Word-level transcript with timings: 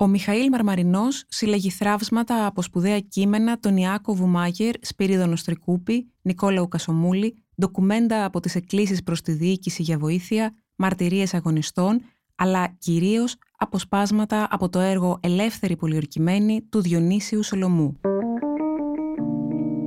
Ο 0.00 0.06
Μιχαήλ 0.06 0.48
Μαρμαρινός 0.50 1.24
συλλέγει 1.28 1.70
θραύσματα 1.70 2.46
από 2.46 2.62
σπουδαία 2.62 3.00
κείμενα 3.00 3.58
του 3.58 3.76
Ιάκωβου 3.76 4.14
Μάγερ, 4.14 4.74
Σπυρίδωνος 4.80 5.30
Τρικούπη, 5.30 6.12
Νικόλαου 6.22 6.68
Κασομούλη, 6.68 7.34
ντοκουμέντα 7.60 8.24
από 8.24 8.40
τις 8.40 8.54
εκκλήσεις 8.54 9.02
προς 9.02 9.22
τη 9.22 9.32
διοίκηση 9.32 9.82
για 9.82 9.98
βοήθεια, 9.98 10.54
μαρτυρίες 10.76 11.34
αγωνιστών, 11.34 12.00
αλλά 12.34 12.66
κυρίως 12.78 13.36
αποσπάσματα 13.58 14.48
από 14.50 14.68
το 14.68 14.78
έργο 14.78 15.18
«Ελεύθεροι 15.22 15.76
πολιορκημένοι» 15.76 16.62
του 16.68 16.80
Διονύσιου 16.80 17.42
Σολωμού. 17.42 18.00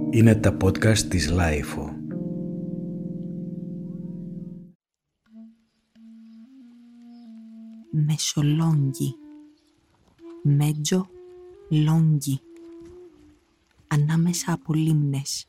Είναι 0.09 0.35
τα 0.35 0.57
podcast 0.63 0.97
της 0.97 1.29
LiFO. 1.29 1.89
Μεσολόγγι 8.07 9.20
Μέτζο 10.43 11.09
Λόγγι. 11.69 12.41
Ανάμεσα 13.87 14.51
από 14.53 14.73
λίμνες. 14.73 15.47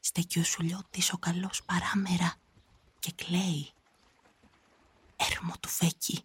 Στέκει 0.00 0.38
ο 0.38 0.44
σουλιώτης 0.44 1.12
ο 1.12 1.18
καλός 1.18 1.64
παράμερα 1.64 2.34
και 2.98 3.12
κλαίει. 3.12 3.72
Έρμο 5.16 5.52
του 5.60 5.68
φέκει. 5.68 6.24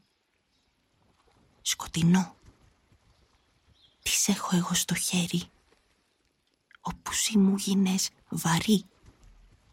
Σκοτεινό. 1.62 2.36
Τι 4.02 4.12
έχω 4.32 4.56
εγώ 4.56 4.74
στο 4.74 4.96
χέρι. 4.96 5.50
Όπου 6.82 7.12
μου 7.34 7.56
γίνες 7.56 8.10
βαρύ 8.30 8.86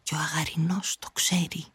και 0.09 0.15
ο 0.15 0.17
αγαρινός 0.17 0.97
το 0.99 1.07
ξέρει. 1.13 1.65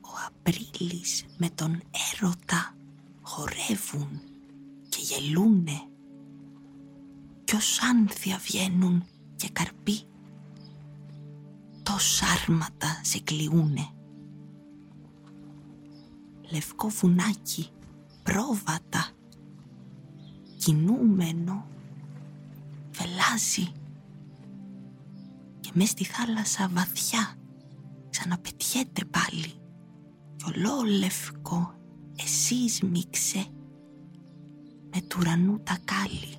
Ο 0.00 0.10
Απρίλης 0.26 1.24
με 1.36 1.50
τον 1.50 1.82
έρωτα 2.12 2.74
χορεύουν 3.22 4.20
και 4.88 4.98
γελούνε 5.00 5.88
κι 7.44 7.54
ως 7.54 7.82
άνθια 7.82 8.38
βγαίνουν 8.38 9.04
και 9.36 9.48
καρπί 9.48 10.02
τόσα 11.82 12.26
άρματα 12.26 13.00
σε 13.02 13.20
κλειούνε. 13.20 13.88
Λευκό 16.52 16.88
βουνάκι, 16.88 17.70
πρόβατα, 18.22 19.10
κινούμενο, 20.56 21.66
βελάζει 22.90 23.72
και 25.78 25.84
μες 25.84 25.92
στη 25.92 26.04
θάλασσα 26.04 26.68
βαθιά 26.72 27.34
ξαναπετιέται 28.10 29.04
πάλι. 29.04 29.52
Κι 30.36 30.44
ολόλευκο 30.56 31.74
εσείς 32.16 32.82
μίξε 32.82 33.46
με 34.94 35.00
του 35.00 35.16
ουρανού 35.20 35.60
τα 35.62 35.78
κάλλη. 35.84 36.36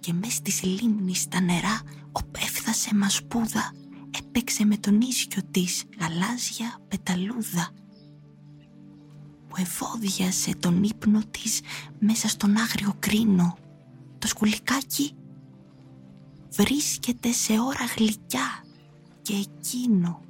Και 0.00 0.12
μες 0.12 0.40
της 0.40 0.62
λίμνης 0.62 1.28
τα 1.28 1.40
νερά 1.40 1.80
οπέφθασε 2.12 2.94
μασπούδα 2.94 3.72
έπαιξε 4.18 4.64
με 4.64 4.76
τον 4.76 5.00
ίσιο 5.00 5.42
της 5.50 5.84
γαλάζια 6.00 6.78
πεταλούδα 6.88 7.70
που 9.48 9.54
ευώδιασε 9.56 10.54
τον 10.54 10.82
ύπνο 10.82 11.20
της 11.30 11.60
μέσα 11.98 12.28
στον 12.28 12.56
άγριο 12.56 12.94
κρίνο 12.98 13.56
το 14.18 14.26
σκουλικάκι 14.26 15.14
βρίσκεται 16.52 17.32
σε 17.32 17.52
ώρα 17.52 17.84
γλυκιά 17.96 18.64
και 19.22 19.34
εκείνο. 19.34 20.20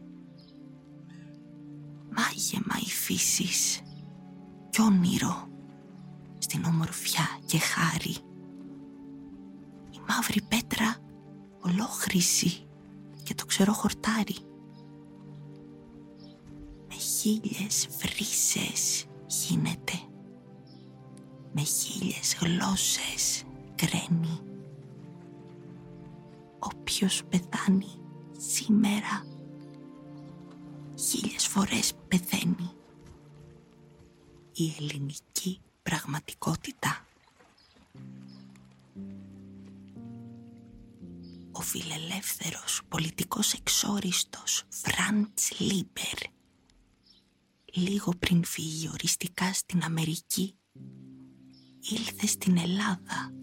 Μάγεμα 2.10 2.76
η 2.80 2.88
φύσης 2.88 3.80
κι 4.70 4.80
όνειρο 4.80 5.48
στην 6.38 6.64
ομορφιά 6.64 7.28
και 7.44 7.58
χάρη. 7.58 8.16
Η 9.90 10.00
μαύρη 10.08 10.42
πέτρα 10.42 10.96
ολόχρηση 11.60 12.66
και 13.22 13.34
το 13.34 13.46
ξερό 13.46 13.72
χορτάρι. 13.72 14.36
Με 16.88 16.94
χίλιες 16.94 17.88
βρύσες 17.98 19.06
γίνεται. 19.26 19.92
Με 21.52 21.62
χίλιες 21.62 22.36
γλώσσες 22.40 23.44
κραίνει 23.74 24.51
όποιος 26.62 27.22
πεθάνει 27.28 28.00
σήμερα 28.38 29.26
χίλιες 30.98 31.46
φορές 31.46 31.94
πεθαίνει. 32.08 32.70
Η 34.54 34.74
ελληνική 34.78 35.60
πραγματικότητα. 35.82 37.06
Ο 41.52 41.60
φιλελεύθερος 41.60 42.80
πολιτικός 42.88 43.52
εξόριστος 43.52 44.64
Φραντς 44.68 45.60
Λίμπερ 45.60 46.18
λίγο 47.72 48.12
πριν 48.18 48.44
φύγει 48.44 48.88
οριστικά 48.88 49.52
στην 49.52 49.82
Αμερική 49.82 50.54
ήλθε 51.90 52.26
στην 52.26 52.58
Ελλάδα 52.58 53.34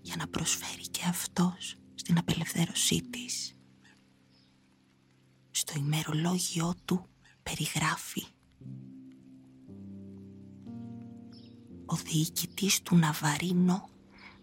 για 0.00 0.16
να 0.16 0.28
προσφέρει 0.28 0.88
και 0.88 1.02
αυτός 1.08 1.76
στην 1.96 2.18
απελευθέρωσή 2.18 3.02
της. 3.10 3.56
Στο 5.50 5.72
ημερολόγιό 5.76 6.74
του 6.84 7.06
περιγράφει 7.42 8.24
Ο 11.86 11.94
διοικητής 11.96 12.82
του 12.82 12.96
Ναβαρίνο 12.96 13.88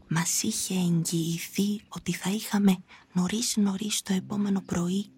μας 0.07 0.43
είχε 0.43 0.73
εγγυηθεί 0.73 1.81
ότι 1.87 2.13
θα 2.13 2.29
είχαμε 2.29 2.77
νωρίς 3.13 3.57
νωρίς 3.57 4.01
το 4.01 4.13
επόμενο 4.13 4.61
πρωί 4.61 5.11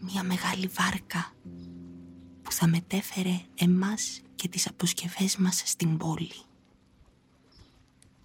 μια 0.00 0.22
μεγάλη 0.22 0.66
βάρκα 0.66 1.32
που 2.42 2.52
θα 2.52 2.66
μετέφερε 2.66 3.40
εμάς 3.54 4.20
και 4.34 4.48
τις 4.48 4.66
αποσκευές 4.66 5.36
μας 5.36 5.62
στην 5.64 5.96
πόλη. 5.96 6.42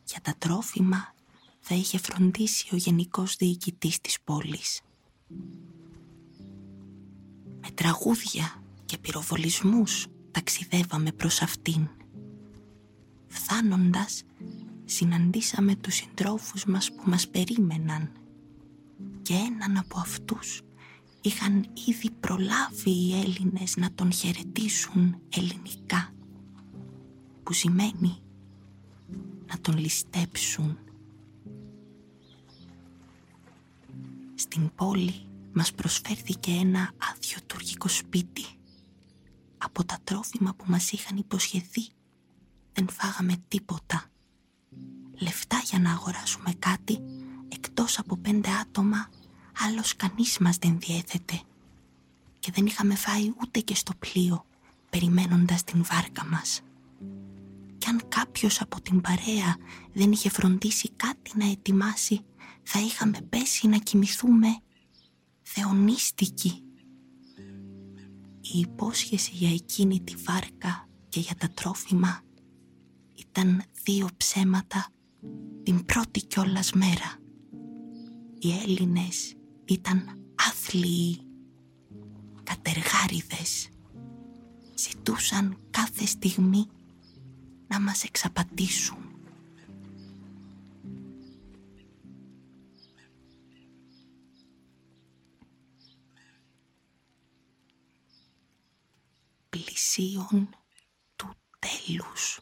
Για 0.03 0.19
τα 0.21 0.35
τρόφιμα 0.37 1.13
θα 1.71 1.77
είχε 1.77 1.97
φροντίσει 1.97 2.67
ο 2.71 2.75
γενικός 2.75 3.35
διοικητής 3.35 4.01
της 4.01 4.17
πόλης. 4.23 4.81
Με 7.61 7.69
τραγούδια 7.73 8.63
και 8.85 8.97
πυροβολισμούς 8.97 10.07
ταξιδεύαμε 10.31 11.11
προς 11.11 11.41
αυτήν. 11.41 11.89
Φθάνοντας, 13.27 14.23
συναντήσαμε 14.85 15.75
τους 15.75 15.95
συντρόφους 15.95 16.65
μας 16.65 16.91
που 16.91 17.03
μας 17.05 17.27
περίμεναν 17.27 18.11
και 19.21 19.33
έναν 19.33 19.77
από 19.77 19.99
αυτούς 19.99 20.61
είχαν 21.21 21.65
ήδη 21.87 22.11
προλάβει 22.19 22.89
οι 22.89 23.19
Έλληνες 23.19 23.77
να 23.77 23.91
τον 23.95 24.11
χαιρετήσουν 24.11 25.21
ελληνικά 25.29 26.13
που 27.43 27.53
σημαίνει 27.53 28.17
να 29.47 29.59
τον 29.61 29.77
ληστέψουν 29.77 30.77
Στην 34.39 34.71
πόλη 34.75 35.25
μας 35.53 35.73
προσφέρθηκε 35.73 36.51
ένα 36.51 36.91
άδειο 37.11 37.37
τουρκικό 37.47 37.87
σπίτι. 37.87 38.45
Από 39.57 39.85
τα 39.85 39.97
τρόφιμα 40.03 40.53
που 40.53 40.63
μας 40.67 40.91
είχαν 40.91 41.17
υποσχεθεί 41.17 41.87
δεν 42.73 42.89
φάγαμε 42.89 43.33
τίποτα. 43.47 44.03
Λεφτά 45.19 45.61
για 45.63 45.79
να 45.79 45.91
αγοράσουμε 45.91 46.53
κάτι 46.59 46.99
εκτός 47.49 47.99
από 47.99 48.17
πέντε 48.17 48.49
άτομα 48.61 49.09
άλλος 49.65 49.95
κανείς 49.95 50.37
μας 50.37 50.57
δεν 50.57 50.79
διέθετε. 50.79 51.41
Και 52.39 52.51
δεν 52.51 52.65
είχαμε 52.65 52.95
φάει 52.95 53.33
ούτε 53.41 53.59
και 53.59 53.75
στο 53.75 53.91
πλοίο 53.99 54.45
περιμένοντας 54.89 55.63
την 55.63 55.83
βάρκα 55.83 56.25
μας. 56.25 56.61
Κι 57.77 57.87
αν 57.87 58.01
κάποιος 58.07 58.61
από 58.61 58.81
την 58.81 59.01
παρέα 59.01 59.57
δεν 59.93 60.11
είχε 60.11 60.29
φροντίσει 60.29 60.89
κάτι 60.89 61.31
να 61.35 61.45
ετοιμάσει 61.51 62.23
θα 62.71 62.79
είχαμε 62.79 63.21
πέσει 63.29 63.67
να 63.67 63.77
κοιμηθούμε 63.77 64.47
θεονίστικοι. 65.41 66.63
Η 68.41 68.59
υπόσχεση 68.59 69.31
για 69.33 69.49
εκείνη 69.49 70.01
τη 70.01 70.15
βάρκα 70.15 70.89
και 71.09 71.19
για 71.19 71.35
τα 71.35 71.49
τρόφιμα 71.49 72.21
ήταν 73.15 73.63
δύο 73.83 74.07
ψέματα 74.17 74.87
την 75.63 75.85
πρώτη 75.85 76.25
κιόλας 76.25 76.71
μέρα. 76.71 77.17
Οι 78.39 78.51
Έλληνες 78.51 79.35
ήταν 79.65 80.25
άθλιοι, 80.35 81.19
κατεργάριδες. 82.43 83.69
Ζητούσαν 84.75 85.57
κάθε 85.69 86.05
στιγμή 86.05 86.65
να 87.67 87.79
μας 87.79 88.03
εξαπατήσουν. 88.03 89.08
Πλησίων 99.99 100.49
του 101.15 101.35
τέλους. 101.59 102.39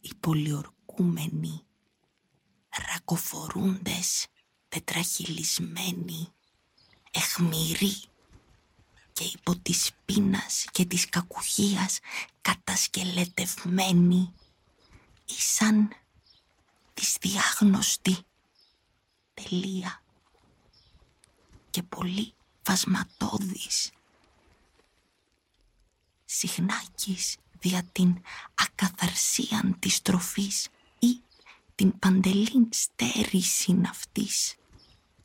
Οι 0.00 0.14
πολιορκούμενοι, 0.20 1.62
ρακοφορούντες, 2.92 4.26
τετραχυλισμένοι, 4.68 6.32
εχμηροί 7.10 8.02
και 9.12 9.24
υπό 9.24 9.56
της 9.56 9.90
πείνας 10.04 10.64
και 10.72 10.84
της 10.84 11.08
κακουχίας 11.08 11.98
κατασκελετευμένοι 12.40 14.34
ήσαν 15.26 15.88
δυσδιάγνωστοι 16.94 18.27
τελεία 19.48 20.02
και 21.70 21.82
πολύ 21.82 22.34
φασματώδης. 22.62 23.90
Συχνάκης 26.24 27.36
δια 27.58 27.82
την 27.92 28.22
ακαθαρσίαν 28.54 29.78
της 29.78 30.02
τροφής 30.02 30.68
ή 30.98 31.20
την 31.74 31.98
παντελήν 31.98 32.68
στέρηση 32.70 33.80
αυτής. 33.88 34.56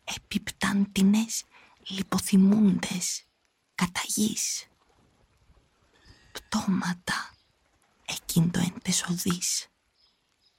Επιπτάντινες 0.04 1.44
λιποθυμούντες 1.88 3.26
καταγής. 3.76 4.68
Πτώματα 6.32 7.34
εκείνο 8.06 8.52
εντεσοδής 8.76 9.68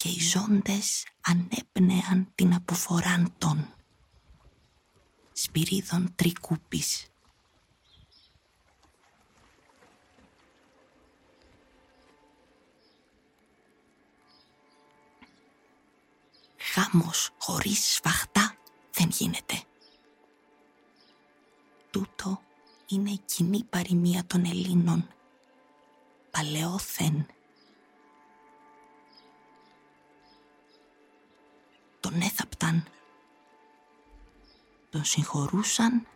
και 0.05 0.11
οι 0.11 0.21
ζώντες 0.21 1.07
ανέπνεαν 1.21 2.33
την 2.35 2.55
αποφοράν 2.55 3.35
των 3.39 3.75
σπυρίδων 5.33 6.15
τρικούπης. 6.15 7.07
Γάμος 16.75 17.31
χωρίς 17.39 17.93
σφαχτά 17.93 18.57
δεν 18.93 19.09
γίνεται. 19.09 19.63
Τούτο 21.91 22.41
είναι 22.87 23.11
η 23.11 23.21
κοινή 23.25 23.65
παροιμία 23.65 24.25
των 24.27 24.45
Ελλήνων. 24.45 25.09
Παλαιόθεν 26.31 27.27
τον 32.05 32.21
έθαπταν. 32.21 32.85
Τον 34.91 35.05
συγχωρούσαν 35.05 36.07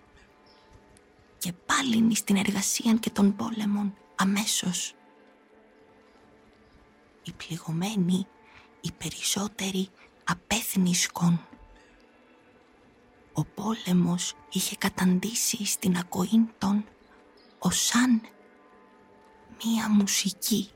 και 1.39 1.53
πάλι 1.53 2.15
στην 2.15 2.37
εργασία 2.37 2.95
και 2.95 3.11
των 3.11 3.37
πόλεμων 3.37 3.95
αμέσως. 4.15 4.95
Οι 7.23 7.33
πληγωμένοι, 7.33 8.27
οι 8.81 8.93
περισσότεροι 8.93 9.89
απέθνισκον. 10.25 11.47
Ο 13.33 13.45
πόλεμος 13.45 14.35
είχε 14.53 14.77
καταντήσει 14.77 15.65
στην 15.65 15.97
ακοή 15.97 16.49
των 16.59 16.85
ως 17.59 17.85
σαν 17.85 18.21
μία 19.65 19.89
μουσική. 19.89 20.71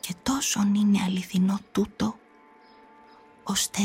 Και 0.00 0.14
τόσον 0.22 0.74
είναι 0.74 1.02
αληθινό 1.02 1.58
τούτο 1.72 2.18
ώστε 3.46 3.80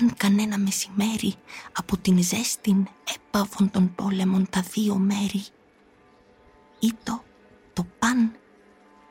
αν 0.00 0.14
κανένα 0.16 0.58
μεσημέρι 0.58 1.34
από 1.72 1.96
την 1.96 2.22
ζέστην 2.22 2.88
έπαβον 3.14 3.70
των 3.70 3.94
πόλεμων 3.94 4.46
τα 4.50 4.60
δύο 4.60 4.94
μέρη 4.94 5.44
ήτο 6.78 7.22
το 7.72 7.86
παν 7.98 8.32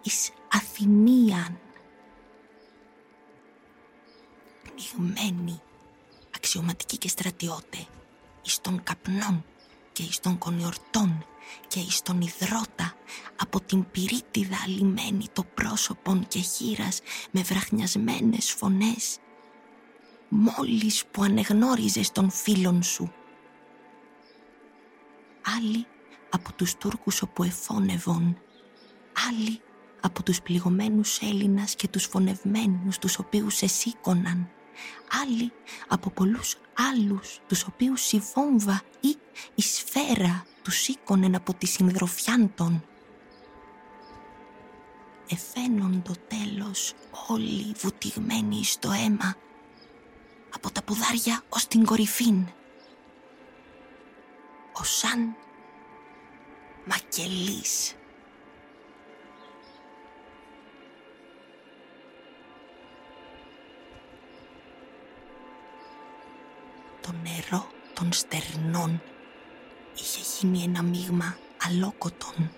εις 0.03 0.31
Αθηνίαν. 0.51 1.59
Πνιγμένοι 4.63 5.61
αξιωματικοί 6.35 6.97
και 6.97 7.07
στρατιώτε 7.07 7.87
εις 8.41 8.61
των 8.61 8.83
καπνών 8.83 9.45
και 9.91 10.03
εις 10.03 10.19
των 10.19 10.37
κονιορτών 10.37 11.25
και 11.67 11.79
εις 11.79 12.01
τον 12.01 12.21
υδρότα 12.21 12.93
από 13.39 13.61
την 13.61 13.91
πυρίτιδα 13.91 14.67
λιμένη 14.67 15.25
το 15.33 15.43
πρόσωπον 15.43 16.27
και 16.27 16.39
χείρας 16.39 16.99
με 17.31 17.41
βραχνιασμένες 17.41 18.51
φωνές 18.51 19.19
μόλις 20.29 21.05
που 21.11 21.23
ανεγνώριζες 21.23 22.11
τον 22.11 22.29
φίλον 22.29 22.83
σου. 22.83 23.13
Άλλοι 25.57 25.85
από 26.29 26.53
τους 26.53 26.75
Τούρκους 26.75 27.21
όπου 27.21 27.43
εφώνευον, 27.43 28.37
άλλοι 29.29 29.61
από 30.01 30.23
τους 30.23 30.41
πληγωμένους 30.41 31.17
Έλληνας 31.17 31.75
και 31.75 31.87
τους 31.87 32.05
φωνευμένους 32.05 32.97
τους 32.97 33.17
οποίους 33.17 33.61
εσήκωναν, 33.61 34.49
άλλοι 35.21 35.51
από 35.87 36.09
πολλούς 36.09 36.57
άλλους 36.91 37.39
τους 37.47 37.63
οποίους 37.63 38.11
η 38.11 38.21
βόμβα 38.33 38.81
ή 38.99 39.15
η 39.55 39.61
σφαίρα 39.61 40.45
τους 40.63 40.75
σήκωνεν 40.75 41.35
από 41.35 41.53
τη 41.53 41.65
συνδροφιάντων. 41.65 42.83
Εφαίνον 45.31 46.01
το 46.01 46.13
τέλος 46.27 46.93
όλοι 47.27 47.73
βουτυγμένοι 47.81 48.63
στο 48.63 48.91
αίμα 48.91 49.35
από 50.55 50.71
τα 50.71 50.83
πουδάρια 50.83 51.41
ως 51.49 51.67
την 51.67 51.85
κορυφήν. 51.85 52.47
Ο 54.73 54.83
σαν 54.83 55.35
μακελής. 56.85 57.93
Το 67.01 67.11
νερό 67.23 67.69
των 67.93 68.13
στερνών 68.13 69.01
είχε 69.95 70.21
γίνει 70.39 70.63
ένα 70.63 70.81
μείγμα 70.81 71.37
αλόκοτον. 71.67 72.51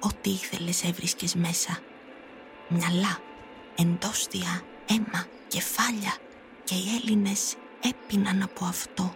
Ό,τι 0.00 0.30
ήθελες 0.30 0.84
έβρισκες 0.84 1.34
μέσα. 1.34 1.78
Μυαλά, 2.68 3.18
εντόστια, 3.74 4.62
αίμα, 4.86 5.26
κεφάλια, 5.48 6.16
και 6.64 6.74
οι 6.74 6.94
Έλληνες 6.94 7.56
έπιναν 7.82 8.42
από 8.42 8.64
αυτό 8.64 9.14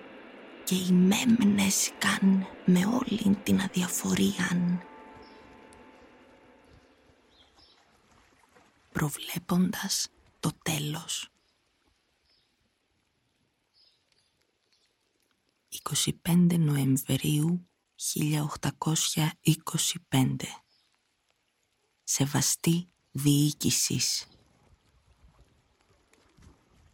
και 0.64 0.74
οι 0.74 0.92
μέμνες 0.92 1.90
καν 1.98 2.46
με 2.64 2.86
όλη 2.86 3.36
την 3.42 3.60
αδιαφορία 3.60 4.80
προβλέποντας 8.92 10.08
το 10.40 10.50
τέλος. 10.62 11.30
25 16.24 16.58
Νοεμβρίου 16.58 17.68
1825 17.96 20.36
Σεβαστή 22.04 22.88
διοίκησης. 23.10 24.26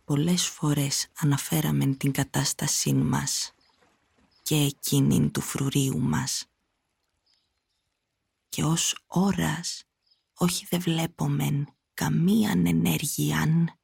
Πολλές 0.04 0.46
φορές 0.46 1.08
αναφέραμε 1.16 1.94
την 1.94 2.12
κατάστασή 2.12 2.92
μας 2.92 3.52
και 4.42 4.54
εκείνην 4.54 5.30
του 5.30 5.40
φρουρίου 5.40 6.00
μας. 6.00 6.46
Και 8.48 8.64
ως 8.64 9.04
ώρας 9.06 9.84
όχι 10.34 10.66
δε 10.70 10.78
βλέπομεν 10.78 11.74
καμίαν 11.94 12.66
ενέργειαν, 12.66 13.78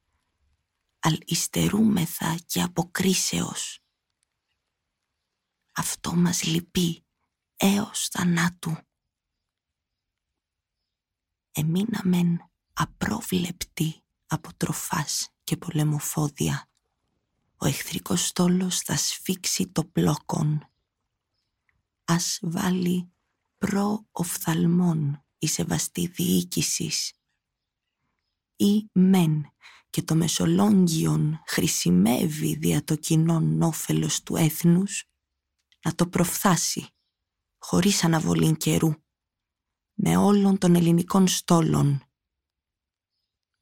αλ 0.98 1.18
υστερούμεθα 1.24 2.36
και 2.46 2.62
αποκρίσεως. 2.62 3.80
Αυτό 5.72 6.14
μας 6.14 6.42
λυπεί 6.42 7.04
έως 7.56 8.08
θανάτου. 8.08 8.76
Εμείναμεν 11.52 12.50
απρόβλεπτοι 12.72 14.02
από 14.26 14.54
τροφάς 14.54 15.30
και 15.50 15.56
πολεμοφόδια. 15.56 16.70
Ο 17.56 17.66
εχθρικός 17.66 18.26
στόλος 18.26 18.78
θα 18.78 18.96
σφίξει 18.96 19.68
το 19.68 19.84
πλόκον. 19.84 20.70
Ας 22.04 22.38
βάλει 22.42 23.12
προ-οφθαλμών 23.58 25.24
η 25.38 25.46
σεβαστή 25.46 26.06
διοίκησης. 26.06 27.12
Ή 28.56 28.90
μεν 28.92 29.46
και 29.90 30.02
το 30.02 30.14
μεσολόγγιον 30.14 31.42
χρησιμεύει 31.46 32.56
δια 32.56 32.84
το 32.84 32.96
κοινόν 32.96 33.62
όφελος 33.62 34.22
του 34.22 34.36
έθνους 34.36 35.04
να 35.82 35.94
το 35.94 36.06
προφθάσει 36.06 36.88
χωρίς 37.58 38.04
αναβολή 38.04 38.56
καιρού 38.56 38.94
με 39.94 40.16
όλων 40.16 40.58
των 40.58 40.74
ελληνικών 40.74 41.28
στόλων. 41.28 42.02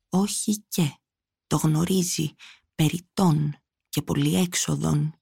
Όχι 0.08 0.64
και 0.68 0.98
το 1.48 1.56
γνωρίζει 1.56 2.34
περιττών 2.74 3.56
και 3.88 4.02
πολυέξοδων, 4.02 5.14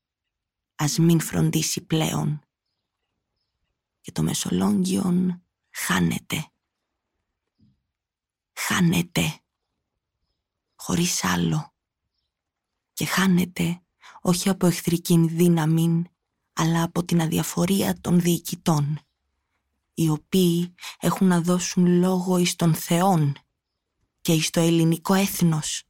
ας 0.75 0.99
μην 0.99 1.21
φροντίσει 1.21 1.81
πλέον. 1.81 2.41
Και 4.01 4.13
το 4.13 4.23
Μεσολόγγιον 4.23 5.43
χάνεται. 5.71 6.51
Χάνεται. 8.53 9.41
Χωρίς 10.75 11.25
άλλο. 11.25 11.73
Και 12.93 13.05
χάνεται 13.05 13.81
όχι 14.21 14.49
από 14.49 14.67
εχθρική 14.67 15.27
δύναμη, 15.29 16.05
αλλά 16.53 16.83
από 16.83 17.05
την 17.05 17.21
αδιαφορία 17.21 18.01
των 18.01 18.21
διοικητών, 18.21 18.99
οι 19.95 20.09
οποίοι 20.09 20.75
έχουν 21.01 21.27
να 21.27 21.41
δώσουν 21.41 21.87
λόγο 21.87 22.39
εις 22.39 22.57
των 22.57 22.75
θεών 22.75 23.37
και 24.21 24.33
εις 24.33 24.51
το 24.51 24.61
ελληνικό 24.61 25.15
έθνος 25.15 25.85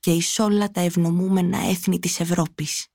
και 0.00 0.12
εις 0.12 0.38
όλα 0.38 0.70
τα 0.70 0.80
ευνομούμενα 0.80 1.58
έθνη 1.58 1.98
της 1.98 2.20
Ευρώπης. 2.20 2.86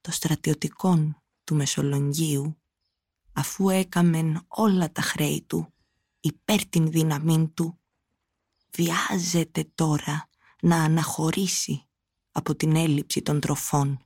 Το 0.00 0.10
στρατιωτικόν 0.10 1.22
του 1.44 1.54
Μεσολογγίου, 1.54 2.56
αφού 3.32 3.68
έκαμεν 3.68 4.44
όλα 4.48 4.92
τα 4.92 5.02
χρέη 5.02 5.42
του 5.42 5.72
υπέρ 6.20 6.64
την 6.66 6.90
δύναμή 6.90 7.48
του, 7.48 7.78
βιάζεται 8.70 9.70
τώρα 9.74 10.28
να 10.60 10.82
αναχωρήσει 10.82 11.86
από 12.32 12.54
την 12.54 12.76
έλλειψη 12.76 13.22
των 13.22 13.40
τροφών 13.40 13.98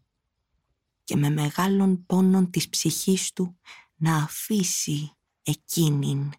και 1.05 1.17
με 1.17 1.31
μεγάλων 1.31 2.07
πόνων 2.07 2.51
της 2.51 2.69
ψυχής 2.69 3.33
του 3.33 3.59
να 3.97 4.17
αφήσει 4.17 5.13
εκείνην 5.43 6.33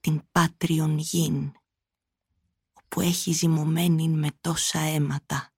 την 0.00 0.22
πάτριον 0.32 0.98
γην 0.98 1.52
που 2.90 3.00
έχει 3.00 3.32
ζυμωμένη 3.32 4.08
με 4.08 4.28
τόσα 4.40 4.78
αίματα. 4.78 5.52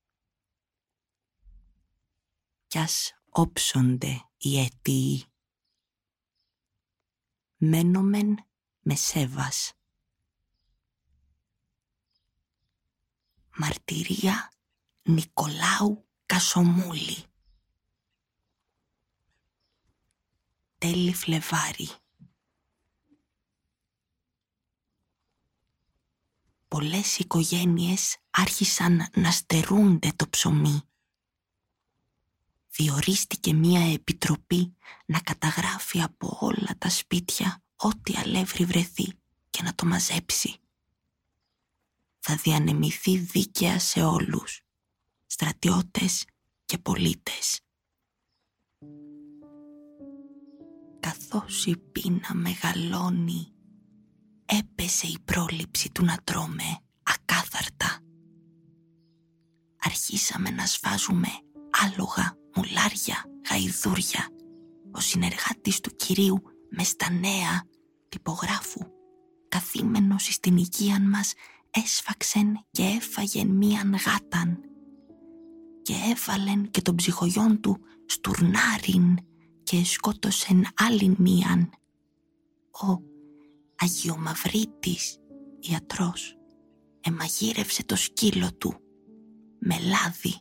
Κι 2.66 2.78
ας 2.78 3.14
όψονται 3.30 4.28
οι 4.36 4.58
αιτίοι. 4.58 5.24
Μένομεν 7.56 8.36
με 8.80 8.94
σέβας. 8.94 9.72
Μαρτυρία 13.56 14.52
Νικολάου 15.02 16.08
Κασομούλη 16.26 17.24
Τέλη 20.78 21.14
Φλεβάρι 21.14 21.88
πολλές 26.72 27.18
οικογένειες 27.18 28.16
άρχισαν 28.30 29.08
να 29.14 29.30
στερούνται 29.30 30.12
το 30.16 30.28
ψωμί. 30.28 30.80
Διορίστηκε 32.70 33.52
μία 33.52 33.92
επιτροπή 33.92 34.76
να 35.06 35.20
καταγράφει 35.20 36.02
από 36.02 36.38
όλα 36.40 36.74
τα 36.78 36.88
σπίτια 36.88 37.62
ό,τι 37.76 38.16
αλεύρι 38.16 38.64
βρεθεί 38.64 39.12
και 39.50 39.62
να 39.62 39.74
το 39.74 39.86
μαζέψει. 39.86 40.56
Θα 42.18 42.36
διανεμηθεί 42.36 43.18
δίκαια 43.18 43.78
σε 43.78 44.02
όλους, 44.02 44.60
στρατιώτες 45.26 46.24
και 46.64 46.78
πολίτες. 46.78 47.60
Καθώς 51.00 51.66
η 51.66 51.76
πείνα 51.76 52.34
μεγαλώνει 52.34 53.52
έπεσε 54.58 55.06
η 55.06 55.18
πρόληψη 55.24 55.90
του 55.92 56.04
να 56.04 56.16
τρώμε 56.24 56.78
ακάθαρτα. 57.02 57.98
Αρχίσαμε 59.84 60.50
να 60.50 60.66
σφάζουμε 60.66 61.28
άλογα, 61.70 62.36
μουλάρια, 62.56 63.24
γαϊδούρια. 63.50 64.28
Ο 64.92 65.00
συνεργάτης 65.00 65.80
του 65.80 65.96
κυρίου 65.96 66.42
με 66.70 66.82
στα 66.82 67.10
νέα 67.10 67.64
τυπογράφου, 68.08 68.80
καθήμενος 69.48 70.24
στην 70.24 70.56
οικία 70.56 71.00
μας, 71.00 71.32
έσφαξεν 71.70 72.66
και 72.70 72.82
έφαγεν 72.82 73.48
μίαν 73.48 73.94
γάταν 73.94 74.60
και 75.82 75.94
έβαλεν 76.10 76.70
και 76.70 76.80
τον 76.80 76.94
ψυχογιόν 76.94 77.60
του 77.60 77.78
στουρνάριν 78.06 79.18
και 79.62 79.84
σκότωσεν 79.84 80.66
άλλην 80.74 81.16
μίαν. 81.18 81.70
Ο 82.72 83.11
Αγιομαυρίτης, 83.82 85.18
ιατρός, 85.60 86.36
εμαγείρευσε 87.00 87.84
το 87.84 87.96
σκύλο 87.96 88.54
του 88.58 88.74
με 89.58 89.74
λάδι. 89.78 90.34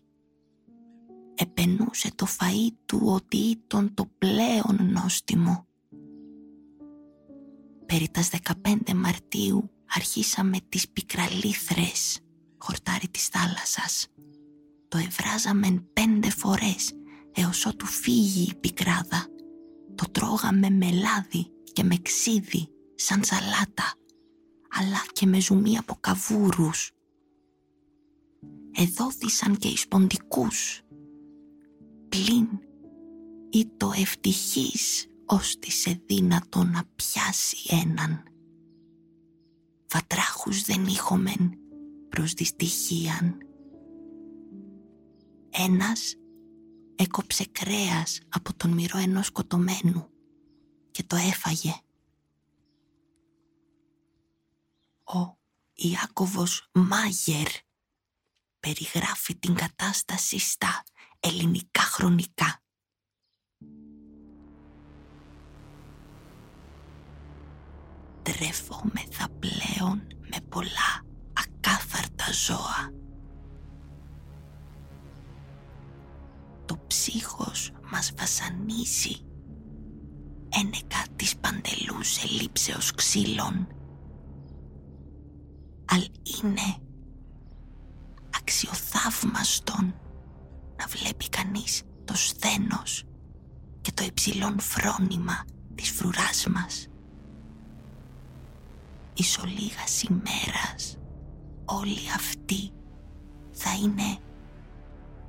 Επενούσε 1.36 2.12
το 2.16 2.28
φαΐ 2.40 2.70
του 2.86 3.02
ότι 3.04 3.38
ήταν 3.38 3.94
το 3.94 4.12
πλέον 4.18 4.92
νόστιμο. 4.92 5.68
Περί 7.86 8.10
τας 8.10 8.30
15 8.64 8.94
Μαρτίου 8.96 9.70
αρχίσαμε 9.96 10.58
τις 10.70 10.90
πικραλήθρες, 10.90 12.20
χορτάρι 12.58 13.08
της 13.08 13.28
θάλασσας. 13.28 14.08
Το 14.88 14.98
ευράζαμε 14.98 15.86
πέντε 15.94 16.30
φορές 16.30 16.92
έως 17.32 17.66
ότου 17.66 17.86
φύγει 17.86 18.50
η 18.50 18.56
πικράδα. 18.56 19.28
Το 19.96 20.06
τρώγαμε 20.12 20.70
με 20.70 20.92
λάδι 20.92 21.52
και 21.74 21.84
με 21.84 21.96
ξύδι 22.02 22.70
σαν 23.02 23.24
σαλάτα, 23.24 23.94
αλλά 24.70 25.06
και 25.14 25.26
με 25.26 25.40
ζουμί 25.40 25.78
από 25.78 25.98
καβούρους. 26.00 26.92
Εδόθησαν 28.72 29.58
και 29.58 29.68
οι 29.68 29.78
σποντικούς. 29.78 30.82
Πλην 32.10 32.48
ή 33.50 33.68
το 33.78 33.92
ευτυχής 33.96 35.06
σε 35.68 36.02
δύνατο 36.06 36.64
να 36.64 36.84
πιάσει 36.96 37.58
έναν. 37.70 38.24
Βατράχους 39.94 40.62
δεν 40.62 40.86
είχομεν 40.86 41.58
προς 42.10 42.34
δυστυχίαν. 42.34 43.38
Ένας 45.50 46.16
έκοψε 46.96 47.46
κρέας 47.52 48.20
από 48.30 48.54
τον 48.58 48.72
μυρό 48.72 48.98
ενός 48.98 49.26
σκοτωμένου 49.26 50.10
και 50.92 51.04
το 51.04 51.16
έφαγε. 51.16 51.74
Ο 55.14 55.38
Ιάκωβος 55.74 56.70
Μάγερ 56.74 57.48
περιγράφει 58.60 59.36
την 59.36 59.56
κατάσταση 59.56 60.40
στα 60.40 60.84
ελληνικά 61.20 61.82
χρονικά. 61.82 62.62
Τρέφομεθα 68.22 69.28
πλέον 69.40 70.08
με 70.20 70.42
πολλά 70.50 71.06
ακάθαρτα 71.34 72.32
ζώα. 72.32 72.94
Το 76.66 76.78
ψύχος 76.88 77.72
μας 77.92 78.14
βασανίζει 78.18 79.26
ένεκα 80.50 81.06
της 81.16 81.38
παντελούς 81.38 82.24
ελήψεως 82.24 82.92
ξύλων 82.92 83.81
αλλά 85.94 86.06
είναι 86.42 86.76
αξιοθαύμαστον 88.38 89.96
να 90.78 90.86
βλέπει 90.88 91.30
κανείς 91.30 91.84
το 92.06 92.16
σθένος 92.16 93.04
και 93.82 93.92
το 93.92 94.04
υψηλόν 94.04 94.60
φρόνημα 94.60 95.46
της 95.76 95.92
φρουράς 95.92 96.48
μας. 96.48 96.88
Ισολίγας 99.14 100.04
ημέρας 100.04 100.98
όλοι 101.66 102.12
αυτοί 102.16 102.72
θα 103.52 103.70
είναι 103.84 104.18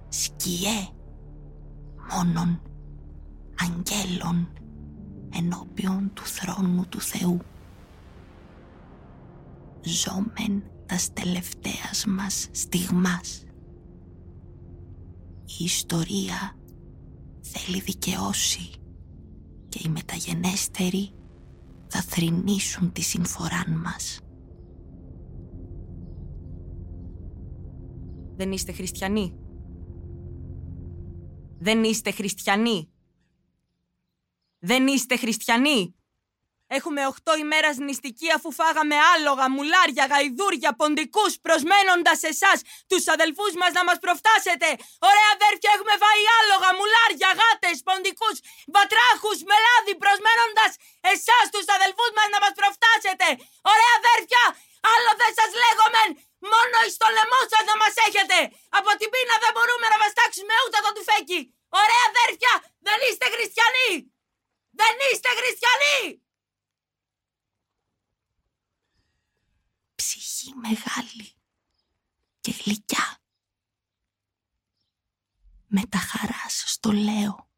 σκιέ 0.08 0.88
μόνον 2.10 2.62
αγγέλων 3.58 4.48
ενώπιον 5.34 6.10
του 6.14 6.24
θρόνου 6.24 6.86
του 6.88 7.00
Θεού. 7.00 7.38
Ζώμεν 9.84 10.62
τας 10.86 11.12
τελευταίας 11.12 12.04
μας 12.06 12.48
στιγμάς. 12.50 13.44
Η 15.46 15.64
ιστορία 15.64 16.56
θέλει 17.40 17.80
δικαιώσει 17.80 18.70
και 19.68 19.80
οι 19.84 19.88
μεταγενέστεροι 19.88 21.10
θα 21.86 22.00
θρηνήσουν 22.00 22.92
τη 22.92 23.00
συμφοράν 23.02 23.80
μας. 23.84 24.20
Δεν 28.36 28.52
είστε 28.52 28.72
χριστιανοί; 28.72 29.36
Δεν 31.58 31.84
είστε 31.84 32.10
χριστιανοί; 32.10 32.88
Δεν 34.58 34.86
είστε 34.86 35.16
χριστιανοί; 35.16 35.94
Έχουμε 36.78 37.00
οχτώ 37.10 37.32
ημέρας 37.44 37.76
νηστική 37.86 38.28
αφού 38.36 38.48
φάγαμε 38.58 38.96
άλογα, 39.12 39.46
μουλάρια, 39.56 40.04
γαϊδούρια, 40.12 40.70
ποντικούς 40.80 41.32
προσμένοντας 41.46 42.20
εσάς, 42.32 42.58
τους 42.90 43.04
αδελφούς 43.14 43.52
μας 43.60 43.72
να 43.78 43.82
μας 43.88 43.98
προφτάσετε. 44.04 44.68
Ωραία 45.10 45.28
αδέρφια 45.36 45.70
έχουμε 45.76 45.94
φάει 46.02 46.24
άλογα, 46.38 46.70
μουλάρια, 46.78 47.30
γάτες, 47.40 47.76
ποντικούς, 47.88 48.36
βατράχους, 48.74 49.38
μελάδι 49.50 49.94
προσμένοντας 50.02 50.72
εσάς 51.14 51.44
τους 51.54 51.66
αδελφούς 51.76 52.10
μας 52.16 52.28
να 52.34 52.38
μας 52.44 52.54
προφτάσετε. 52.60 53.26
Ωραία 53.72 53.94
αδέρφια, 54.00 54.44
άλλο 54.94 55.10
δεν 55.20 55.32
σας 55.38 55.50
λέγομεν, 55.62 56.10
μόνο 56.52 56.76
εις 56.84 56.96
το 57.02 57.08
λαιμό 57.16 57.40
σας 57.52 57.64
να 57.70 57.76
μας 57.82 57.94
έχετε. 58.06 58.38
Από 58.78 58.90
την 58.98 59.08
πείνα 59.12 59.36
δεν 59.42 59.52
μπορούμε 59.54 59.86
να 59.92 59.96
βαστάξουμε 60.02 60.54
ούτε 60.64 60.78
το 60.84 60.90
τουφέκι. 60.96 61.40
Ωραία 61.82 62.04
αδέρφια, 62.10 62.52
δεν 62.86 62.98
είστε 63.06 63.26
χριστιανοί. 63.34 63.90
Δεν 64.80 64.94
είστε 65.08 65.30
χριστιανοί. 65.38 66.21
Ψυχή 70.02 70.54
μεγάλη 70.54 71.32
και 72.40 72.50
γλυκιά. 72.50 73.18
Με 75.66 75.86
τα 75.86 75.98
χαράς 75.98 76.62
στο 76.66 76.92
λέω, 76.92 77.50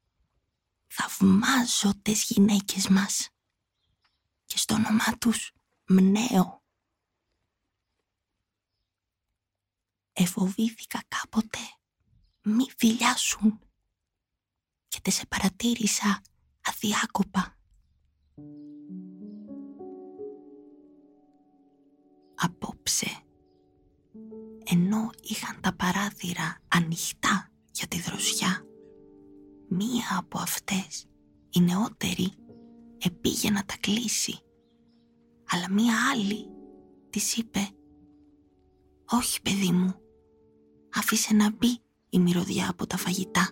θαυμάζω 0.87 1.95
τις 2.03 2.25
γυναίκες 2.25 2.89
μας 2.89 3.29
και 4.45 4.59
στο 4.59 4.75
όνομά 4.75 5.19
τους 5.19 5.53
μνέω. 5.87 6.63
Εφοβήθηκα 10.13 11.03
κάποτε 11.09 11.59
μη 12.43 12.71
φιλιάσουν 12.77 13.61
και 14.89 15.01
τε 15.01 15.11
σε 15.11 15.27
παρατήρησα 15.27 16.23
αδιάκοπα. 16.61 17.54
Απόψε 22.85 23.07
ενώ 24.65 25.11
είχαν 25.23 25.61
τα 25.61 25.75
παράθυρα 25.77 26.59
ανοιχτά 26.69 27.51
για 27.73 27.87
τη 27.87 28.01
δροσιά 28.01 28.67
μία 29.69 30.19
από 30.19 30.39
αυτές 30.39 31.07
η 31.51 31.61
νεότερη 31.61 32.33
επήγε 32.99 33.51
να 33.51 33.65
τα 33.65 33.75
κλείσει 33.81 34.39
αλλά 35.49 35.71
μία 35.71 35.95
άλλη 36.13 36.47
της 37.11 37.37
είπε 37.37 37.69
«Όχι 39.11 39.43
παιδί 39.43 39.71
μου, 39.71 39.95
άφησε 40.95 41.35
να 41.35 41.51
μπει 41.51 41.79
η 42.11 42.19
μυρωδιά 42.19 42.69
από 42.71 42.87
τα 42.87 42.97
φαγητά. 42.97 43.51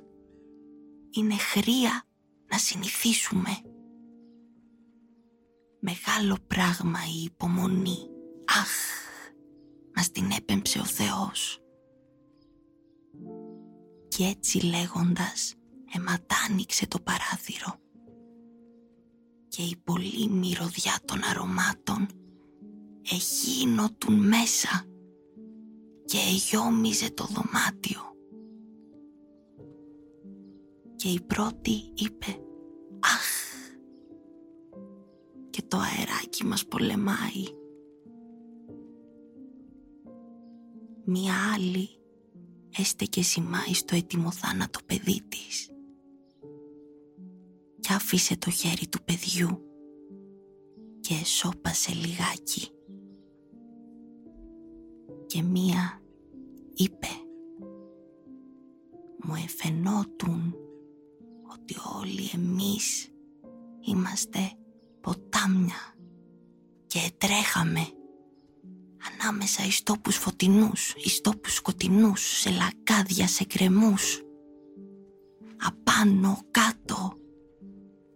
Είναι 1.11 1.35
χρία 1.35 2.03
να 2.51 2.59
συνηθίσουμε». 2.59 3.51
Μεγάλο 5.81 6.37
πράγμα 6.47 6.99
η 7.19 7.23
υπομονή 7.23 8.13
Αχ, 8.45 9.02
μας 9.97 10.11
την 10.11 10.31
έπεμψε 10.39 10.79
ο 10.79 10.85
Θεός. 10.85 11.61
Και 14.09 14.25
έτσι 14.25 14.67
λέγοντας 14.67 15.55
εματάνιξε 15.95 16.87
το 16.87 16.99
παράθυρο 17.01 17.81
και 19.49 19.63
η 19.63 19.77
πολύ 19.85 20.29
μυρωδιά 20.29 20.99
των 21.05 21.19
αρωμάτων 21.31 22.07
εγίνωτουν 23.13 24.15
μέσα 24.15 24.85
και 26.05 26.19
εγιόμιζε 26.19 27.11
το 27.11 27.25
δωμάτιο. 27.25 28.01
Και 30.97 31.09
η 31.09 31.21
πρώτη 31.21 31.93
είπε 31.95 32.39
«Αχ» 33.01 33.31
και 35.51 35.63
το 35.69 35.79
αεράκι 35.79 36.45
μας 36.45 36.67
πολεμάει 36.67 37.45
Μία 41.05 41.35
άλλη 41.55 41.89
έστεκε 42.79 43.23
σημάει 43.23 43.75
στο 43.75 43.97
έτοιμο 43.97 44.31
θάνατο 44.31 44.81
παιδί 44.87 45.23
της. 45.29 45.71
Και 47.81 47.93
άφησε 47.93 48.37
το 48.37 48.51
χέρι 48.51 48.89
του 48.89 49.05
παιδιού 49.05 49.63
και 51.01 51.15
εσώπασε 51.15 51.93
λιγάκι. 51.93 52.69
Και 55.27 55.43
μία 55.43 56.03
είπε 56.75 57.09
μου 59.23 59.35
εφαινότουν 59.35 60.55
ότι 61.53 61.75
όλοι 62.01 62.31
εμείς 62.35 63.09
είμαστε 63.81 64.39
ποτάμια 65.01 65.95
και 66.87 67.13
τρέχαμε 67.19 67.81
ανάμεσα 69.23 69.65
εις 69.67 69.83
τόπους 69.83 70.17
φωτεινούς, 70.17 70.95
εις 70.97 71.21
τόπους 71.21 71.55
σκοτεινούς, 71.55 72.39
σε 72.39 72.51
λακάδια, 72.51 73.27
σε 73.27 73.45
κρεμούς. 73.45 74.23
Απάνω, 75.57 76.39
κάτω 76.51 77.17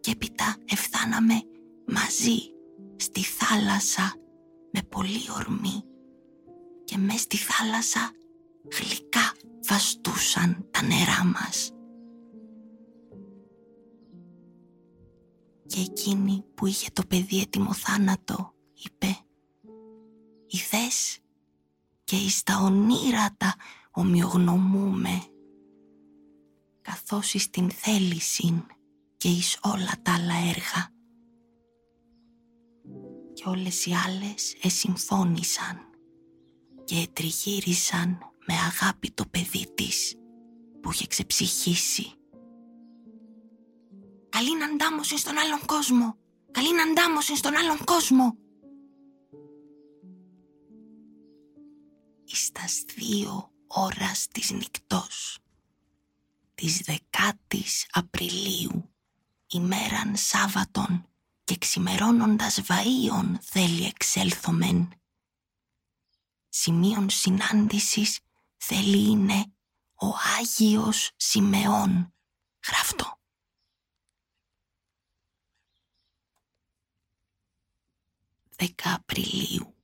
και 0.00 0.10
έπειτα 0.10 0.56
εφθάναμε 0.64 1.34
μαζί 1.86 2.38
στη 2.96 3.22
θάλασσα 3.22 4.14
με 4.72 4.82
πολύ 4.88 5.20
ορμή 5.36 5.82
και 6.84 6.96
μες 6.96 7.20
στη 7.20 7.36
θάλασσα 7.36 8.10
γλυκά 8.78 9.32
βαστούσαν 9.68 10.68
τα 10.70 10.82
νερά 10.82 11.24
μας. 11.24 11.70
Και 15.66 15.80
εκείνη 15.80 16.44
που 16.54 16.66
είχε 16.66 16.88
το 16.92 17.02
παιδί 17.08 17.40
έτοιμο 17.40 17.74
θάνατο 17.74 18.54
είπε 18.74 19.25
Ιδές 20.46 21.18
και 22.04 22.16
εις 22.16 22.42
τα 22.42 22.60
ονείρατα 22.62 23.54
ομοιογνωμούμε 23.90 25.22
καθώς 26.82 27.34
εις 27.34 27.50
την 27.50 27.70
θέληση 27.70 28.64
και 29.16 29.28
εις 29.28 29.58
όλα 29.62 29.92
τα 30.02 30.14
άλλα 30.14 30.34
έργα 30.34 30.92
και 33.32 33.48
όλες 33.48 33.86
οι 33.86 33.92
άλλες 34.06 34.56
εσυμφώνησαν 34.62 35.80
και 36.84 36.96
ετριγύρισαν 36.96 38.18
με 38.46 38.54
αγάπη 38.54 39.10
το 39.10 39.24
παιδί 39.30 39.72
της 39.74 40.14
που 40.80 40.92
είχε 40.92 41.06
ξεψυχήσει. 41.06 42.12
Καλήν 44.28 44.62
αντάμωση 44.62 45.18
στον 45.18 45.38
άλλον 45.38 45.66
κόσμο! 45.66 46.16
Καλήν 46.50 46.80
αντάμωση 46.80 47.36
στον 47.36 47.56
άλλον 47.56 47.84
κόσμο! 47.84 48.36
Εις 52.26 52.84
δύο 52.94 53.50
ώρας 53.66 54.26
της 54.26 54.50
νυχτός 54.50 55.38
της 56.56 56.80
δεκάτης 56.80 57.86
Απριλίου 57.90 58.94
ημέραν 59.46 60.16
Σάββατον 60.16 61.08
και 61.44 61.56
ξημερώνοντας 61.58 62.60
βαΐων 62.66 63.34
θέλει 63.40 63.84
εξέλθομεν. 63.84 64.92
Σημείων 66.48 67.10
συνάντησης 67.10 68.20
θέλει 68.56 69.10
είναι 69.10 69.52
ο 69.94 70.06
Άγιος 70.38 71.10
Σιμεών. 71.16 72.14
Γράφτο. 72.66 73.18
Δέκα 78.56 78.94
Απριλίου 78.94 79.75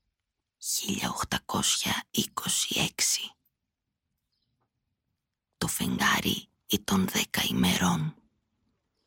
Το 5.58 5.66
φεγγάρι 5.66 6.48
ήταν 6.66 7.08
δέκα 7.08 7.42
ημερών. 7.48 8.14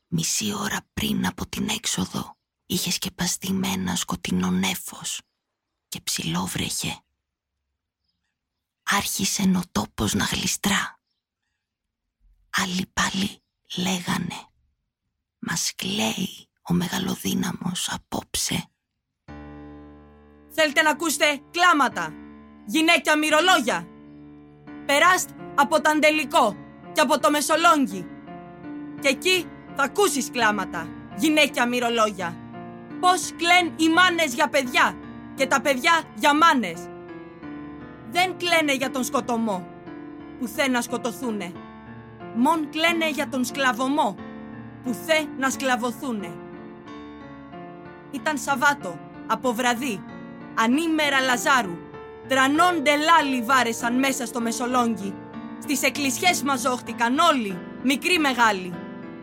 Μισή 0.08 0.54
ώρα 0.54 0.88
πριν 0.94 1.26
από 1.26 1.48
την 1.48 1.70
έξοδο 1.70 2.38
είχε 2.65 2.91
σκεπαστεί 2.91 3.52
με 3.52 3.68
ένα 3.68 3.96
σκοτεινό 3.96 4.52
νέφος 4.52 5.22
και 5.88 6.02
ψηλόβρεχε. 6.02 7.04
Άρχισε 8.84 9.41
ο 9.41 9.62
τόπος 9.72 10.13
να 10.13 10.24
γλιστρά. 10.24 11.00
Άλλοι 12.50 12.86
πάλι 12.94 13.44
λέγανε 13.76 14.50
«Μας 15.39 15.76
κλαίει 15.76 16.50
ο 16.62 16.74
μεγαλοδύναμος 16.74 17.89
απόψε». 17.89 18.70
Θέλετε 20.58 20.82
να 20.82 20.89
ακούσετε 20.89 21.39
κλάματα, 21.52 22.13
γυναίκια 22.65 23.18
μυρολόγια. 23.18 23.88
Περάστε 24.86 25.34
από 25.56 25.82
το 25.82 25.89
Αντελικό 25.89 26.56
και 26.91 27.02
από 27.02 27.20
το 27.20 27.32
Μεσολόγγι. 27.32 28.08
Και 29.00 29.08
εκεί 29.08 29.46
θα 29.76 29.84
ακούσεις 29.84 30.32
κλάματα, 30.32 30.88
γυναίκια 31.15 31.68
μυρολόγια. 31.68 32.36
Πώς 33.00 33.32
κλαίνουν 33.38 33.74
οι 33.78 33.89
μάνες 33.89 34.34
για 34.34 34.48
παιδιά 34.48 34.98
και 35.36 35.48
τα 35.48 35.62
παιδιά 35.62 36.02
για 36.15 36.36
μάνες. 36.36 36.80
Δεν 38.12 38.38
κλαίνε 38.38 38.74
για 38.74 38.91
τον 38.91 39.04
σκοτωμό 39.04 39.68
που 40.39 40.48
θε 40.48 40.70
να 40.70 40.82
σκοτωθούνε. 40.82 41.52
Μον 42.36 42.70
κλαίνε 42.70 43.10
για 43.10 43.28
τον 43.30 43.46
σκλαβωμό 43.46 44.15
που 44.84 44.94
θε 45.06 45.26
να 45.38 45.50
σκλαβωθούνε. 45.50 46.32
Ήταν 48.12 48.38
Σαββάτο, 48.38 49.00
από 49.28 49.54
βραδύ, 49.54 50.04
ανήμερα 50.56 51.20
Λαζάρου. 51.22 51.78
Τρανών 52.28 52.82
ντελάλι 52.82 53.41
βάρεσαν 53.41 53.94
μέσα 54.00 54.26
στο 54.26 54.41
Μεσολόγγι. 54.41 55.13
Στις 55.63 55.84
εκκλησιές 55.84 56.44
μαζόχτηκαν 56.44 57.20
όλοι, 57.20 57.58
μικροί 57.84 58.20
μεγάλοι. 58.20 58.74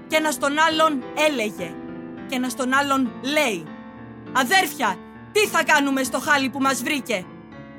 Και 0.07 0.16
ένας 0.16 0.38
τον 0.38 0.59
άλλον 0.59 1.03
έλεγε 1.29 1.75
και 2.29 2.35
ένας 2.35 2.55
τον 2.55 2.73
άλλον 2.73 3.12
λέει 3.23 3.64
«Αδέρφια, 4.33 4.97
τι 5.33 5.47
θα 5.47 5.64
κάνουμε 5.64 6.03
στο 6.03 6.18
χάλι 6.18 6.49
που 6.49 6.61
μας 6.61 6.83
βρήκε» 6.83 7.25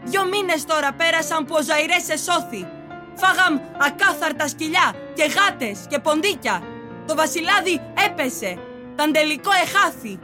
Δυο 0.03 0.25
μήνες 0.25 0.65
τώρα 0.65 0.93
πέρασαν 0.93 1.45
που 1.45 1.55
ο 1.59 1.63
Ζαϊρές 1.63 2.09
εσώθη. 2.09 2.67
Φάγαμ 3.15 3.59
ακάθαρτα 3.87 4.47
σκυλιά 4.47 4.93
και 5.13 5.23
γάτες 5.23 5.85
και 5.89 5.99
ποντίκια. 5.99 6.61
Το 7.07 7.15
βασιλάδι 7.15 7.81
έπεσε. 8.07 8.57
Ταν 8.95 9.11
τελικό 9.11 9.51
εχάθη. 9.63 10.19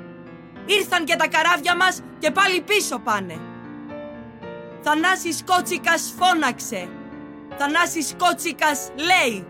Ήρθαν 0.65 1.06
και 1.06 1.15
τα 1.15 1.28
καράβια 1.28 1.76
μας 1.76 2.02
και 2.19 2.32
πάλι 2.32 2.62
πίσω 2.62 2.99
πάνε. 2.99 3.39
Θανάσης 4.82 5.43
Κότσικας 5.45 6.13
φώναξε. 6.17 6.89
Θανάσης 7.58 8.15
Κότσικας 8.17 8.89
λέει 8.95 9.47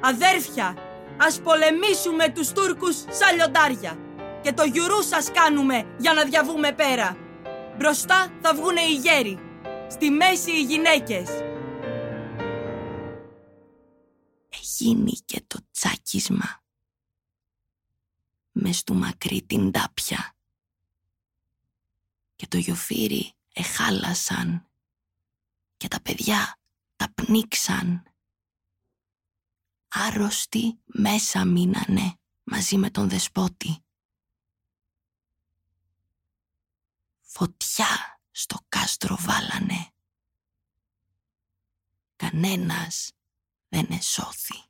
«Αδέρφια, 0.00 0.76
ας 1.16 1.40
πολεμήσουμε 1.40 2.28
τους 2.28 2.52
Τούρκους 2.52 2.96
σαν 2.96 3.36
λιοντάρια 3.36 3.98
και 4.42 4.52
το 4.52 4.64
γιουρού 4.64 5.02
σας 5.02 5.30
κάνουμε 5.30 5.86
για 5.98 6.12
να 6.12 6.24
διαβούμε 6.24 6.72
πέρα. 6.72 7.16
Μπροστά 7.78 8.28
θα 8.40 8.54
βγουνε 8.54 8.80
οι 8.80 8.94
γέροι, 8.94 9.38
στη 9.90 10.10
μέση 10.10 10.50
οι 10.50 10.62
γυναίκες». 10.62 11.28
Εγίνει 14.48 15.12
και 15.24 15.42
το 15.46 15.58
τσάκισμα 15.70 16.60
μες 18.52 18.76
στου 18.76 18.94
μακρύ 18.94 19.42
την 19.42 19.70
τάπια 19.70 20.34
και 22.42 22.48
το 22.48 22.56
γιοφύρι 22.56 23.34
εχάλασαν 23.52 24.70
και 25.76 25.88
τα 25.88 26.00
παιδιά 26.00 26.58
τα 26.96 27.12
πνίξαν. 27.14 28.02
Άρρωστοι 29.88 30.80
μέσα 30.84 31.44
μείνανε 31.44 32.18
μαζί 32.42 32.76
με 32.76 32.90
τον 32.90 33.08
δεσπότη. 33.08 33.84
Φωτιά 37.20 38.20
στο 38.30 38.58
κάστρο 38.68 39.16
βάλανε. 39.20 39.92
Κανένας 42.16 43.12
δεν 43.68 43.86
εσώθη. 43.90 44.64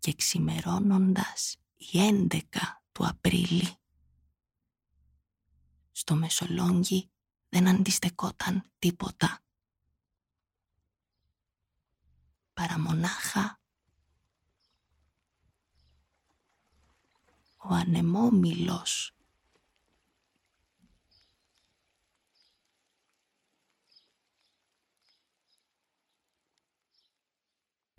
Και 0.00 0.14
ξημερώνοντας 0.14 1.56
η 1.76 1.98
11 2.30 2.42
του 2.92 3.06
Απρίλη. 3.06 3.74
Στο 5.90 6.14
Μεσολόγγι 6.14 7.10
δεν 7.48 7.68
αντιστεκόταν 7.68 8.70
τίποτα. 8.78 9.40
Παραμονάχα 12.52 13.60
ο 17.56 17.74
ανεμόμυλος 17.74 19.14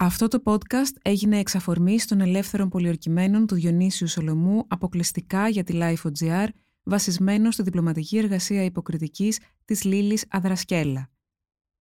Αυτό 0.03 0.27
το 0.27 0.41
podcast 0.43 0.95
έγινε 1.01 1.39
εξ 1.39 1.55
αφορμής 1.55 2.05
των 2.05 2.21
ελεύθερων 2.21 2.69
πολιορκημένων 2.69 3.47
του 3.47 3.55
Διονύσιου 3.55 4.07
Σολομού 4.07 4.65
αποκλειστικά 4.67 5.49
για 5.49 5.63
τη 5.63 5.73
Life.gr 5.75 6.47
βασισμένο 6.83 7.51
στη 7.51 7.63
διπλωματική 7.63 8.17
εργασία 8.17 8.63
υποκριτικής 8.63 9.39
της 9.65 9.83
Λίλης 9.83 10.25
Αδρασκέλα. 10.29 11.09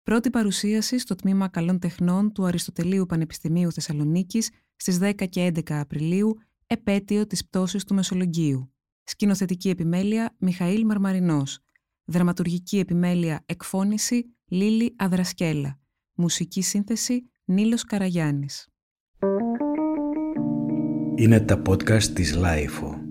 Πρώτη 0.03 0.29
παρουσίαση 0.29 0.99
στο 0.99 1.15
Τμήμα 1.15 1.47
Καλών 1.47 1.79
Τεχνών 1.79 2.31
του 2.31 2.45
Αριστοτελείου 2.45 3.05
Πανεπιστημίου 3.05 3.71
Θεσσαλονίκης 3.71 4.49
στις 4.75 4.99
10 5.01 5.29
και 5.29 5.51
11 5.55 5.61
Απριλίου, 5.73 6.37
επέτειο 6.67 7.27
της 7.27 7.45
πτώσης 7.45 7.83
του 7.83 7.93
Μεσολογγίου. 7.93 8.73
Σκηνοθετική 9.03 9.69
επιμέλεια 9.69 10.35
Μιχαήλ 10.37 10.85
Μαρμαρινός. 10.85 11.59
Δραματουργική 12.05 12.79
επιμέλεια 12.79 13.43
Εκφώνηση 13.45 14.35
Λίλη 14.45 14.95
Αδρασκέλα. 14.97 15.79
Μουσική 16.13 16.61
σύνθεση 16.61 17.29
Νείλος 17.49 17.83
Καραγιάννης. 17.83 18.67
Είναι 21.15 21.39
τα 21.39 21.61
podcast 21.69 22.03
της 22.03 22.35
LiFO. 22.35 23.06